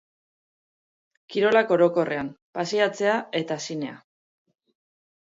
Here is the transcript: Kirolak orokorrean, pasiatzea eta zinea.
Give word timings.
Kirolak 1.33 1.73
orokorrean, 1.75 2.31
pasiatzea 2.59 3.19
eta 3.41 3.59
zinea. 3.67 3.99